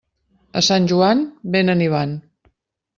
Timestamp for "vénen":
1.59-1.87